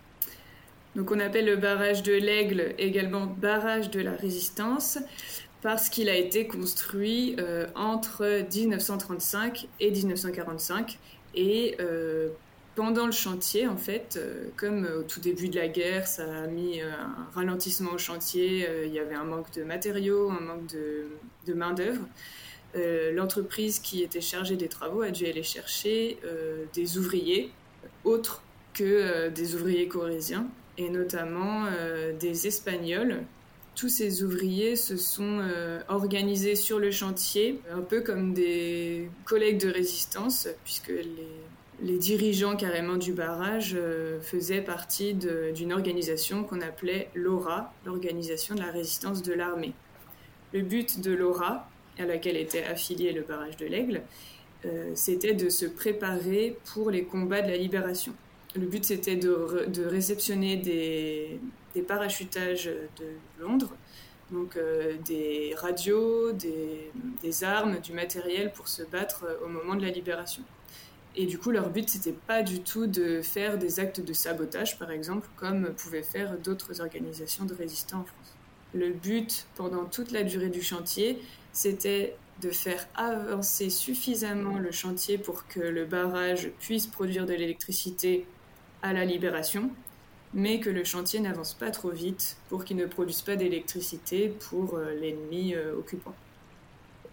Donc 0.95 1.11
on 1.11 1.19
appelle 1.19 1.47
le 1.47 1.57
barrage 1.57 2.03
de 2.03 2.13
l'Aigle 2.13 2.75
également 2.77 3.25
barrage 3.25 3.91
de 3.91 4.01
la 4.01 4.13
résistance 4.13 4.99
parce 5.63 5.89
qu'il 5.89 6.11
a 6.11 6.17
été 6.17 6.47
construit 6.47 7.37
euh, 7.39 7.67
entre 7.75 8.45
1935 8.55 9.69
et 9.81 9.91
1945 9.91 10.99
et 11.35 11.77
pendant 12.75 13.07
le 13.07 13.13
chantier, 13.13 13.67
en 13.67 13.77
fait, 13.77 14.17
euh, 14.17 14.49
comme 14.57 14.89
au 14.99 15.03
tout 15.03 15.21
début 15.21 15.49
de 15.49 15.57
la 15.59 15.69
guerre, 15.69 16.07
ça 16.07 16.25
a 16.25 16.47
mis 16.47 16.81
euh, 16.81 16.91
un 16.91 17.29
ralentissement 17.35 17.93
au 17.93 17.99
chantier, 17.99 18.67
euh, 18.67 18.87
il 18.87 18.93
y 18.93 18.99
avait 18.99 19.15
un 19.15 19.25
manque 19.25 19.53
de 19.53 19.63
matériaux, 19.63 20.31
un 20.31 20.41
manque 20.41 20.67
de, 20.69 21.55
main-d'œuvre. 21.55 22.07
L'entreprise 23.15 23.81
qui 23.81 24.03
était 24.03 24.23
chargée 24.23 24.57
des 24.57 24.69
travaux 24.69 25.03
a 25.03 25.11
dû 25.11 25.27
aller 25.27 25.43
chercher 25.43 26.19
des 26.73 26.97
ouvriers 26.97 27.51
autres 28.05 28.43
que 28.73 29.29
des 29.29 29.55
ouvriers 29.55 29.89
corésiens, 29.89 30.47
et 30.79 30.89
notamment 30.89 31.67
des 32.19 32.47
Espagnols. 32.47 33.25
Tous 33.75 33.91
ces 33.91 34.23
ouvriers 34.23 34.77
se 34.77 34.97
sont 34.97 35.47
organisés 35.89 36.57
sur 36.57 36.79
le 36.79 36.91
chantier, 36.91 37.61
un 37.71 37.83
peu 37.83 38.01
comme 38.01 38.33
des 38.33 39.11
collègues 39.27 39.61
de 39.61 39.69
résistance, 39.71 40.49
puisque 40.65 40.89
les 40.89 41.29
les 41.83 41.99
dirigeants 41.99 42.57
carrément 42.57 42.97
du 42.97 43.13
barrage 43.13 43.75
euh, 43.77 44.21
faisaient 44.21 44.63
partie 44.63 45.15
d'une 45.15 45.73
organisation 45.73 46.45
qu'on 46.45 46.61
appelait 46.61 47.11
l'ORA, 47.15 47.73
l'Organisation 47.85 48.55
de 48.55 48.61
la 48.61 48.71
résistance 48.71 49.23
de 49.23 49.33
l'armée. 49.33 49.73
Le 50.53 50.63
but 50.63 51.01
de 51.01 51.13
l'ORA, 51.13 51.69
à 51.99 52.05
laquelle 52.05 52.37
était 52.37 52.65
affilié 52.65 53.13
le 53.13 53.23
barrage 53.23 53.57
de 53.57 53.67
l'Aigle, 53.67 54.03
euh, 54.65 54.93
c'était 54.95 55.35
de 55.35 55.49
se 55.49 55.67
préparer 55.67 56.57
pour 56.73 56.91
les 56.91 57.03
combats 57.05 57.43
de 57.43 57.51
la 57.51 57.57
libération. 57.57 58.13
Le 58.55 58.67
but 58.67 58.85
c'était 58.85 59.17
de, 59.17 59.85
réceptionner 59.87 60.57
des, 60.57 61.41
parachutages 61.89 62.67
de 62.67 63.07
Londres, 63.41 63.73
donc 64.31 64.57
euh, 64.57 64.95
des 65.05 65.55
radios, 65.57 66.31
des 66.33 67.45
armes, 67.45 67.81
du 67.81 67.93
matériel 67.93 68.53
pour 68.53 68.69
se 68.69 68.83
battre 68.83 69.25
au 69.45 69.49
moment 69.49 69.75
de 69.75 69.83
la 69.83 69.91
libération. 69.91 70.45
Et 71.15 71.27
du 71.27 71.39
coup, 71.39 71.51
leur 71.51 71.69
but, 71.69 71.89
c'était 71.89 72.13
pas 72.13 72.43
du 72.43 72.61
tout 72.61 72.87
de 72.87 73.21
faire 73.21 73.59
des 73.59 73.81
actes 73.81 74.01
de 74.01 74.13
sabotage, 74.15 74.79
par 74.79 74.91
exemple, 74.91 75.29
comme 75.37 75.75
pouvaient 75.75 76.03
faire 76.03 76.39
d'autres 76.39 76.81
organisations 76.81 77.45
de 77.45 77.55
résistants 77.55 78.01
en 78.01 78.05
France. 78.05 78.35
Le 78.75 78.91
but, 78.91 79.47
pendant 79.55 79.85
toute 79.85 80.11
la 80.11 80.23
durée 80.23 80.49
du 80.49 80.63
chantier, 80.63 81.21
c'était 81.53 82.17
de 82.41 82.49
faire 82.49 82.89
avancer 82.95 83.69
suffisamment 83.69 84.59
le 84.59 84.73
chantier 84.73 85.19
pour 85.19 85.47
que 85.47 85.61
le 85.61 85.85
barrage 85.85 86.51
puisse 86.59 86.87
produire 86.87 87.27
de 87.27 87.35
l'électricité 87.35 88.27
à 88.81 88.95
la 88.95 89.05
libération, 89.05 89.71
mais 90.33 90.61
que 90.61 90.71
le 90.71 90.83
chantier 90.83 91.21
n'avance 91.21 91.53
pas 91.53 91.71
trop 91.71 91.91
vite 91.91 92.39
pour 92.49 92.65
qu'il 92.65 92.79
ne 92.79 92.87
produise 92.87 93.21
pas 93.21 93.37
d'électricité 93.37 94.35
pour 94.51 94.77
euh, 94.77 94.95
l'ennemi 94.95 95.55
euh, 95.55 95.77
occupant 95.77 96.15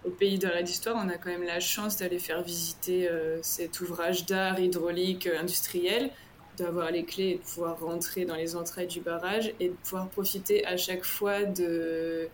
au 0.05 0.09
pays 0.09 0.37
d'arrêt 0.37 0.63
d'histoire, 0.63 0.95
on 1.03 1.09
a 1.09 1.17
quand 1.17 1.29
même 1.29 1.43
la 1.43 1.59
chance 1.59 1.97
d'aller 1.97 2.19
faire 2.19 2.41
visiter 2.41 3.09
euh, 3.09 3.39
cet 3.41 3.81
ouvrage 3.81 4.25
d'art 4.25 4.59
hydraulique 4.59 5.27
euh, 5.27 5.39
industriel, 5.39 6.09
d'avoir 6.57 6.91
les 6.91 7.03
clés 7.03 7.29
et 7.29 7.35
de 7.35 7.41
pouvoir 7.41 7.79
rentrer 7.79 8.25
dans 8.25 8.35
les 8.35 8.55
entrailles 8.55 8.87
du 8.87 9.01
barrage 9.01 9.53
et 9.59 9.69
de 9.69 9.73
pouvoir 9.73 10.09
profiter 10.09 10.65
à 10.65 10.77
chaque 10.77 11.03
fois 11.03 11.43
de, 11.43 12.27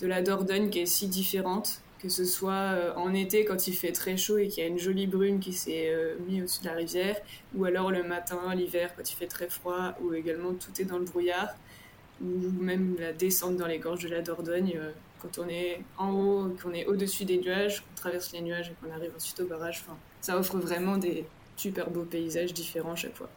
de 0.00 0.06
la 0.06 0.22
Dordogne 0.22 0.70
qui 0.70 0.80
est 0.80 0.86
si 0.86 1.08
différente, 1.08 1.82
que 1.98 2.08
ce 2.08 2.24
soit 2.24 2.52
euh, 2.52 2.94
en 2.94 3.12
été 3.12 3.44
quand 3.44 3.66
il 3.66 3.74
fait 3.74 3.92
très 3.92 4.16
chaud 4.16 4.38
et 4.38 4.48
qu'il 4.48 4.62
y 4.62 4.66
a 4.66 4.68
une 4.68 4.78
jolie 4.78 5.06
brume 5.06 5.40
qui 5.40 5.52
s'est 5.52 5.94
mise 6.26 6.42
au-dessus 6.42 6.60
de 6.62 6.68
la 6.68 6.74
rivière, 6.74 7.16
ou 7.54 7.66
alors 7.66 7.90
le 7.90 8.02
matin, 8.02 8.54
l'hiver 8.54 8.94
quand 8.96 9.10
il 9.10 9.14
fait 9.14 9.26
très 9.26 9.48
froid, 9.48 9.94
ou 10.02 10.14
également 10.14 10.54
tout 10.54 10.80
est 10.80 10.86
dans 10.86 10.98
le 10.98 11.04
brouillard, 11.04 11.50
ou 12.22 12.50
même 12.60 12.96
la 12.98 13.12
descente 13.12 13.56
dans 13.56 13.66
les 13.66 13.78
gorges 13.78 14.04
de 14.04 14.08
la 14.08 14.22
Dordogne 14.22 14.78
quand 15.20 15.38
on 15.38 15.48
est 15.48 15.82
en 15.98 16.10
haut, 16.10 16.56
qu'on 16.62 16.72
est 16.72 16.86
au-dessus 16.86 17.24
des 17.24 17.38
nuages, 17.38 17.80
qu'on 17.80 17.94
traverse 17.94 18.32
les 18.32 18.40
nuages 18.40 18.70
et 18.70 18.74
qu'on 18.80 18.92
arrive 18.94 19.12
ensuite 19.16 19.40
au 19.40 19.46
barrage. 19.46 19.82
Enfin, 19.84 19.96
ça 20.20 20.38
offre 20.38 20.56
vraiment 20.58 20.96
des 20.96 21.24
super 21.56 21.90
beaux 21.90 22.04
paysages 22.04 22.54
différents 22.54 22.96
chaque 22.96 23.14
fois. 23.14 23.28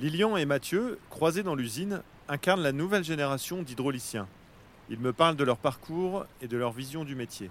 Lilian 0.00 0.36
et 0.36 0.44
Mathieu, 0.44 0.98
croisés 1.10 1.42
dans 1.42 1.54
l'usine, 1.54 2.02
incarnent 2.28 2.62
la 2.62 2.72
nouvelle 2.72 3.04
génération 3.04 3.62
d'hydrauliciens. 3.62 4.28
Ils 4.90 4.98
me 4.98 5.12
parlent 5.12 5.36
de 5.36 5.44
leur 5.44 5.58
parcours 5.58 6.24
et 6.40 6.48
de 6.48 6.56
leur 6.56 6.72
vision 6.72 7.04
du 7.04 7.14
métier. 7.14 7.50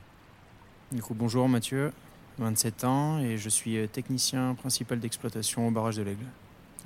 Du 0.92 1.02
coup, 1.02 1.14
bonjour 1.14 1.50
Mathieu, 1.50 1.92
27 2.40 2.84
ans 2.86 3.20
et 3.20 3.38
je 3.38 3.50
suis 3.50 3.78
euh, 3.78 3.88
technicien 3.88 4.56
principal 4.56 5.00
d'exploitation 5.00 5.68
au 5.68 5.72
barrage 5.72 5.98
de 5.98 6.04
l'Aigle. 6.04 6.26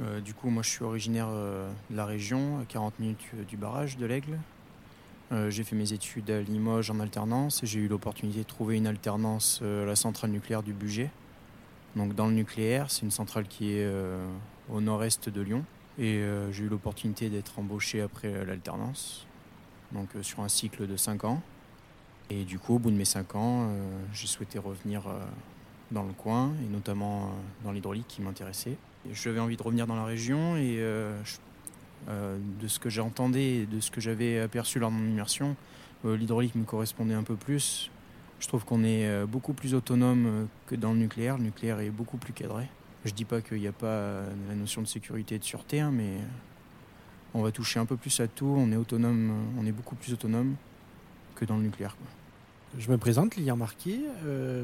Euh, 0.02 0.20
du 0.20 0.34
coup, 0.34 0.50
moi 0.50 0.64
je 0.64 0.70
suis 0.70 0.84
originaire 0.84 1.28
euh, 1.30 1.72
de 1.90 1.96
la 1.96 2.06
région, 2.06 2.60
à 2.60 2.66
40 2.66 3.00
minutes 3.00 3.20
du 3.48 3.58
barrage 3.58 3.98
de 3.98 4.06
l'Aigle. 4.06 4.40
Euh, 5.32 5.50
j'ai 5.50 5.64
fait 5.64 5.78
mes 5.78 5.94
études 5.94 6.30
à 6.30 6.42
Limoges 6.42 6.92
en 6.92 7.00
alternance 7.00 7.64
et 7.64 7.66
j'ai 7.66 7.80
eu 7.80 7.88
l'opportunité 7.88 8.40
de 8.40 8.48
trouver 8.48 8.76
une 8.76 8.88
alternance 8.88 9.62
euh, 9.62 9.84
à 9.84 9.86
la 9.86 9.96
centrale 9.96 10.32
nucléaire 10.32 10.62
du 10.62 10.74
budget. 10.74 11.10
Donc 11.96 12.16
dans 12.16 12.28
le 12.28 12.34
nucléaire, 12.34 12.92
c'est 12.92 13.04
une 13.04 13.12
centrale 13.12 13.48
qui 13.48 13.72
est 13.72 13.86
euh, 13.86 14.26
au 14.70 14.82
nord-est 14.82 15.30
de 15.30 15.42
Lyon. 15.42 15.64
Et 16.00 16.24
j'ai 16.52 16.64
eu 16.64 16.70
l'opportunité 16.70 17.30
d'être 17.30 17.60
embauché 17.60 18.02
après 18.02 18.46
l'alternance, 18.46 19.28
donc 19.92 20.08
sur 20.22 20.40
un 20.40 20.48
cycle 20.48 20.88
de 20.88 20.96
5 20.96 21.26
ans. 21.26 21.42
Et 22.30 22.44
du 22.44 22.58
coup, 22.58 22.76
au 22.76 22.80
bout 22.80 22.90
de 22.90 22.96
mes 22.96 23.06
5 23.06 23.36
ans, 23.36 23.70
j'ai 24.14 24.26
souhaité 24.26 24.58
revenir 24.58 25.04
dans 25.92 26.04
le 26.04 26.14
coin, 26.14 26.54
et 26.66 26.72
notamment 26.72 27.30
dans 27.64 27.74
l'hydraulique 27.74 28.08
qui 28.08 28.22
m'intéressait. 28.22 28.78
J'avais 29.12 29.42
envie 29.42 29.58
de 29.58 29.64
revenir 29.64 29.86
dans 29.86 29.98
la 29.98 30.06
région 30.06 30.56
et 30.56 30.78
je 30.78 31.36
euh, 32.10 32.40
de 32.60 32.68
ce 32.68 32.80
que 32.80 32.90
j'entendais 32.90 33.58
et 33.58 33.66
de 33.66 33.80
ce 33.80 33.92
que 33.92 34.02
j'avais 34.02 34.40
aperçu 34.40 34.80
lors 34.80 34.90
de 34.90 34.96
mon 34.96 35.08
immersion, 35.08 35.56
euh, 36.06 36.18
l'hydraulique 36.18 36.56
me 36.56 36.64
correspondait 36.64 37.14
un 37.14 37.24
peu 37.24 37.36
plus. 37.36 37.92
Je 38.40 38.48
trouve 38.48 38.66
qu'on 38.66 38.84
est 38.84 39.08
euh, 39.08 39.28
beaucoup 39.28 39.54
plus 39.54 39.76
autonome 39.76 40.48
que 40.66 40.76
dans 40.76 40.94
le 40.94 41.00
nucléaire. 41.00 41.38
Le 41.38 41.44
nucléaire 41.44 41.80
est 41.80 41.92
beaucoup 41.92 42.18
plus 42.18 42.34
cadré. 42.34 42.68
Je 43.06 43.12
dis 43.12 43.26
pas 43.26 43.42
qu'il 43.42 43.60
n'y 43.60 43.68
a 43.68 43.72
pas 43.72 44.22
la 44.50 44.56
notion 44.56 44.82
de 44.82 44.88
sécurité 44.88 45.36
et 45.36 45.40
de 45.40 45.44
sûreté, 45.44 45.80
hein, 45.80 45.92
mais 45.92 46.18
on 47.34 47.42
va 47.42 47.52
toucher 47.52 47.80
un 47.80 47.86
peu 47.86 47.98
plus 47.98 48.20
à 48.20 48.28
tout. 48.28 48.54
On 48.58 48.72
est 48.72 48.76
autonome, 48.76 49.32
on 49.60 49.66
est 49.66 49.72
beaucoup 49.72 49.96
plus 49.96 50.14
autonome 50.14 50.56
que 51.36 51.46
dans 51.46 51.58
le 51.58 51.64
nucléaire. 51.64 51.98
Je 52.78 52.90
me 52.92 52.98
présente, 52.98 53.36
Lilian 53.36 53.58
Marquier, 53.58 54.02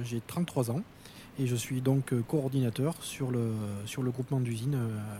j'ai 0.03 0.21
33 0.21 0.69
ans 0.69 0.81
et 1.39 1.47
je 1.47 1.55
suis 1.55 1.81
donc 1.81 2.13
coordinateur 2.27 2.95
sur 3.01 3.31
le, 3.31 3.53
sur 3.85 4.03
le 4.03 4.11
groupement 4.11 4.39
d'usine 4.39 4.77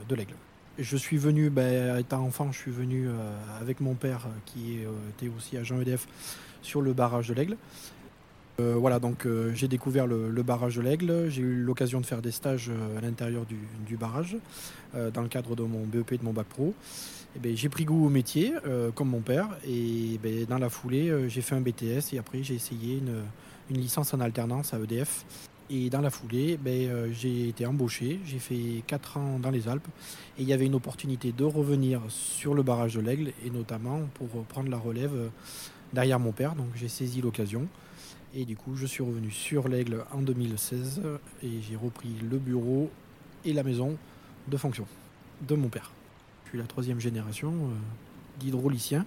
de 0.07 0.15
l'Aigle. 0.15 0.35
Je 0.79 0.95
suis 0.95 1.17
venu, 1.17 1.49
ben, 1.49 1.97
étant 1.97 2.23
enfant, 2.23 2.51
je 2.51 2.59
suis 2.59 2.71
venu 2.71 3.07
euh, 3.07 3.11
avec 3.59 3.81
mon 3.81 3.95
père 3.95 4.27
euh, 4.27 4.29
qui 4.45 4.83
euh, 4.85 4.89
était 5.09 5.31
aussi 5.35 5.57
agent 5.57 5.79
EDF 5.81 6.07
sur 6.61 6.83
le 6.83 6.93
barrage 6.93 7.29
de 7.29 7.33
l'Aigle. 7.33 7.57
voilà, 8.59 8.99
donc 8.99 9.27
j'ai 9.53 9.67
découvert 9.67 10.07
le, 10.07 10.43
barrage 10.43 10.75
de 10.75 10.81
l'Aigle. 10.81 11.29
J'ai 11.29 11.41
eu 11.41 11.61
l'occasion 11.61 12.01
de 12.01 12.05
faire 12.05 12.21
des 12.21 12.31
stages 12.31 12.71
à 12.97 13.01
l'intérieur 13.01 13.45
du, 13.45 13.97
barrage 13.97 14.35
dans 15.13 15.21
le 15.21 15.27
cadre 15.27 15.55
de 15.55 15.61
mon 15.61 15.85
BEP 15.85 16.13
et 16.13 16.17
de 16.17 16.23
mon 16.23 16.33
bac 16.33 16.47
pro. 16.47 16.73
Et 17.35 17.39
ben, 17.39 17.55
j'ai 17.55 17.69
pris 17.69 17.85
goût 17.85 18.07
au 18.07 18.09
métier, 18.09 18.53
comme 18.95 19.09
mon 19.09 19.21
père, 19.21 19.47
et 19.65 20.19
ben, 20.23 20.45
dans 20.45 20.57
la 20.57 20.69
foulée, 20.69 21.29
j'ai 21.29 21.41
fait 21.41 21.55
un 21.55 21.61
BTS 21.61 22.13
et 22.13 22.17
après 22.17 22.41
j'ai 22.41 22.55
essayé 22.55 22.97
une, 22.97 23.21
une 23.69 23.77
licence 23.77 24.13
en 24.15 24.19
alternance 24.19 24.73
à 24.73 24.79
EDF. 24.79 25.23
Et 25.69 25.89
dans 25.89 25.99
la 26.01 26.09
foulée, 26.09 26.57
ben, 26.57 26.89
euh, 26.89 27.09
j'ai 27.11 27.49
été 27.49 27.65
embauché. 27.65 28.19
J'ai 28.25 28.39
fait 28.39 28.83
4 28.87 29.17
ans 29.17 29.39
dans 29.39 29.49
les 29.49 29.67
Alpes. 29.67 29.87
Et 30.37 30.43
il 30.43 30.47
y 30.47 30.53
avait 30.53 30.65
une 30.65 30.75
opportunité 30.75 31.31
de 31.31 31.43
revenir 31.43 32.01
sur 32.09 32.53
le 32.53 32.63
barrage 32.63 32.95
de 32.95 33.01
l'Aigle, 33.01 33.33
et 33.45 33.49
notamment 33.49 34.01
pour 34.13 34.29
prendre 34.45 34.69
la 34.69 34.77
relève 34.77 35.13
euh, 35.13 35.29
derrière 35.91 36.19
mon 36.19 36.31
père. 36.31 36.55
Donc 36.55 36.67
j'ai 36.75 36.87
saisi 36.87 37.21
l'occasion. 37.21 37.67
Et 38.33 38.45
du 38.45 38.55
coup, 38.55 38.75
je 38.75 38.85
suis 38.85 39.03
revenu 39.03 39.31
sur 39.31 39.67
l'Aigle 39.67 40.05
en 40.13 40.21
2016 40.21 41.01
et 41.43 41.49
j'ai 41.61 41.75
repris 41.75 42.09
le 42.29 42.37
bureau 42.37 42.89
et 43.45 43.53
la 43.53 43.63
maison 43.63 43.97
de 44.47 44.57
fonction 44.57 44.85
de 45.47 45.55
mon 45.55 45.69
père. 45.69 45.91
Je 46.45 46.49
suis 46.49 46.57
la 46.57 46.65
troisième 46.65 46.99
génération 46.99 47.51
euh, 47.51 48.39
d'hydraulicien. 48.39 49.05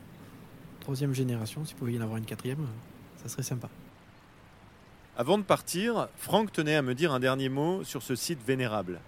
Troisième 0.81 1.15
génération, 1.15 1.65
s'il 1.65 1.77
pouvait 1.77 1.93
y 1.93 1.99
en 1.99 2.03
avoir 2.03 2.19
une 2.19 2.25
quatrième, 2.25 2.67
ça 3.23 3.29
serait 3.29 3.43
sympa. 3.43 3.69
Avant 5.17 5.39
de 5.39 5.43
partir, 5.43 6.09
Franck 6.17 6.53
tenait 6.53 6.77
à 6.77 6.83
me 6.83 6.95
dire 6.95 7.13
un 7.13 7.21
dernier 7.21 7.49
mot 7.49 7.85
sur 7.85 8.03
ce 8.03 8.15
site 8.15 8.39
vénérable. 8.47 9.01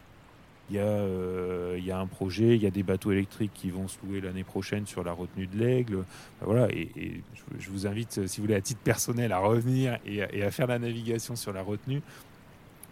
Il 0.71 0.77
y, 0.77 0.79
a, 0.79 0.83
euh, 0.83 1.77
il 1.79 1.85
y 1.85 1.91
a 1.91 1.99
un 1.99 2.07
projet, 2.07 2.57
il 2.57 2.63
y 2.63 2.67
a 2.67 2.71
des 2.71 2.83
bateaux 2.83 3.13
électriques 3.13 3.53
qui 3.53 3.71
vont 3.71 3.89
se 3.89 3.99
louer 4.05 4.21
l'année 4.21 4.45
prochaine 4.45 4.87
sur 4.87 5.05
la 5.05 5.13
retenue 5.13 5.47
de 5.47 5.59
l'Aigle. 5.59 6.05
Voilà, 6.41 6.69
et, 6.71 7.23
je, 7.59 7.71
vous 7.71 7.87
invite, 7.87 8.27
si 8.27 8.39
vous 8.39 8.45
voulez, 8.45 8.55
à 8.55 8.61
titre 8.61 8.81
personnel, 8.81 9.33
à 9.33 9.39
revenir 9.39 9.99
et, 10.07 10.43
à 10.43 10.51
faire 10.51 10.67
la 10.67 10.79
navigation 10.79 11.37
sur 11.37 11.53
la 11.53 11.63
retenue. 11.63 12.01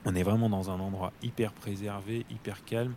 On 0.04 0.14
est 0.14 0.22
vraiment 0.22 0.48
dans 0.48 0.70
un 0.70 0.80
endroit 0.80 1.12
hyper 1.22 1.52
préservé, 1.52 2.24
hyper 2.30 2.64
calme. 2.64 2.94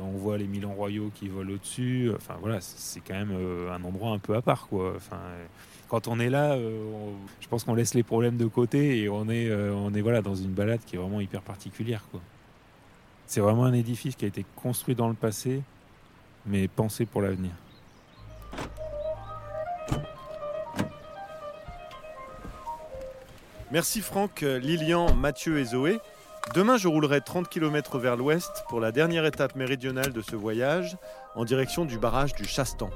On 0.00 0.16
voit 0.18 0.36
les 0.38 0.46
Milans 0.46 0.74
royaux 0.74 1.10
qui 1.14 1.28
volent 1.28 1.54
au-dessus. 1.54 2.10
Enfin 2.14 2.36
voilà, 2.40 2.60
c'est 2.60 3.00
quand 3.00 3.14
même 3.14 3.32
euh, 3.32 3.72
un 3.72 3.82
endroit 3.84 4.10
un 4.10 4.18
peu 4.18 4.34
à 4.34 4.42
part, 4.42 4.68
quoi. 4.68 4.96
Quand 5.88 6.08
on 6.08 6.18
est 6.18 6.30
là, 6.30 6.52
euh, 6.52 7.10
je 7.40 7.48
pense 7.48 7.64
qu'on 7.64 7.74
laisse 7.74 7.94
les 7.94 8.02
problèmes 8.02 8.36
de 8.36 8.46
côté 8.46 8.98
et 8.98 9.08
on 9.08 9.28
est, 9.28 9.48
euh, 9.48 9.72
on 9.72 9.94
est 9.94 10.22
dans 10.22 10.34
une 10.34 10.52
balade 10.52 10.80
qui 10.84 10.96
est 10.96 10.98
vraiment 10.98 11.20
hyper 11.20 11.42
particulière. 11.42 12.02
C'est 13.26 13.40
vraiment 13.40 13.64
un 13.64 13.72
édifice 13.72 14.16
qui 14.16 14.24
a 14.24 14.28
été 14.28 14.44
construit 14.56 14.94
dans 14.94 15.08
le 15.08 15.14
passé, 15.14 15.62
mais 16.44 16.68
pensé 16.68 17.06
pour 17.06 17.22
l'avenir. 17.22 17.52
Merci 23.72 24.00
Franck, 24.00 24.42
Lilian, 24.42 25.14
Mathieu 25.14 25.58
et 25.58 25.64
Zoé. 25.64 25.98
Demain, 26.54 26.76
je 26.76 26.88
roulerai 26.88 27.20
30 27.20 27.48
km 27.48 27.98
vers 27.98 28.16
l'ouest 28.16 28.64
pour 28.68 28.80
la 28.80 28.92
dernière 28.92 29.26
étape 29.26 29.56
méridionale 29.56 30.12
de 30.12 30.22
ce 30.22 30.36
voyage, 30.36 30.96
en 31.34 31.44
direction 31.44 31.84
du 31.84 31.98
barrage 31.98 32.34
du 32.34 32.44
Chastan. 32.44 32.90